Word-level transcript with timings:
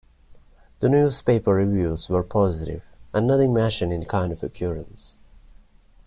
The 0.79 0.89
newspaper 0.89 1.53
reviews 1.53 2.09
were 2.09 2.23
positive 2.23 2.83
and 3.13 3.27
nothing 3.27 3.53
mentioned 3.53 3.93
any 3.93 4.07
kind 4.07 4.31
of 4.33 4.41
occurrence. 4.41 5.17